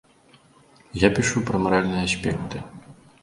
Я 1.03 1.09
пішу 1.17 1.43
пра 1.51 1.61
маральныя 1.65 2.01
аспекты. 2.09 2.57